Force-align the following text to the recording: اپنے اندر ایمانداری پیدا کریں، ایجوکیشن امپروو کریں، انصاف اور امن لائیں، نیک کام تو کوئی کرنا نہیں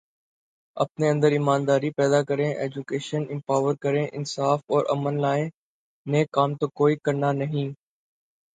اپنے 0.77 1.09
اندر 1.09 1.31
ایمانداری 1.31 1.89
پیدا 1.99 2.21
کریں، 2.29 2.49
ایجوکیشن 2.53 3.21
امپروو 3.33 3.73
کریں، 3.83 4.05
انصاف 4.09 4.59
اور 4.73 4.83
امن 4.93 5.21
لائیں، 5.21 5.47
نیک 6.05 6.27
کام 6.35 6.49
تو 6.59 6.65
کوئی 6.79 6.95
کرنا 7.05 7.31
نہیں 7.41 7.67